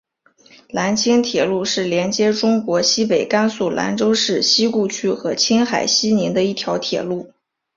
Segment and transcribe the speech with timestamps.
[0.69, 7.31] 兰青铁路是连接中国西北甘肃兰州市西固区和青海西宁的一条铁路。